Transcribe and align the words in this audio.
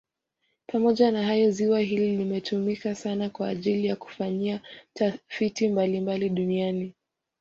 Pamoja 0.67 1.11
na 1.11 1.23
hayo 1.25 1.51
ziwa 1.51 1.79
hili 1.79 2.17
limetumika 2.17 2.95
sana 2.95 3.29
kwa 3.29 3.47
ajili 3.49 3.87
ya 3.87 3.95
kufanyia 3.95 4.59
tafiti 4.93 5.69
mbalimbali 5.69 6.29
duniani 6.29 6.93